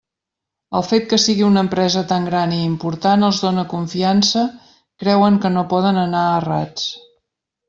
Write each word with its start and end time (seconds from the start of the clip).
El 0.77 0.83
fet 0.91 1.03
que 1.09 1.17
sigui 1.23 1.43
una 1.47 1.63
empresa 1.65 2.01
tan 2.11 2.25
gran 2.29 2.55
i 2.55 2.63
important 2.69 3.27
els 3.27 3.43
dóna 3.45 3.67
confiança, 3.75 4.47
creuen 5.05 5.39
que 5.45 5.53
no 5.59 5.67
poden 5.75 6.01
anar 6.07 6.25
errats. 6.41 6.89